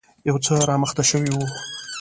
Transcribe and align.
يو 0.29 0.35
څه 0.45 0.53
رامخته 0.69 1.03
شوی 1.09 1.31
و. 1.33 1.37